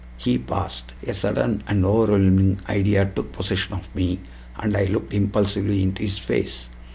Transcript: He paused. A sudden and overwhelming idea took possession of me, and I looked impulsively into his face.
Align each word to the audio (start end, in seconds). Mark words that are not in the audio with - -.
He 0.17 0.39
paused. 0.39 0.93
A 1.05 1.13
sudden 1.13 1.63
and 1.67 1.85
overwhelming 1.85 2.59
idea 2.67 3.05
took 3.05 3.31
possession 3.31 3.75
of 3.75 3.93
me, 3.93 4.19
and 4.57 4.75
I 4.75 4.85
looked 4.85 5.13
impulsively 5.13 5.83
into 5.83 6.01
his 6.01 6.17
face. 6.17 6.69